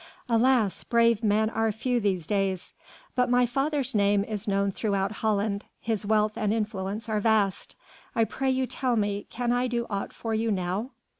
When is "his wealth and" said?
5.79-6.51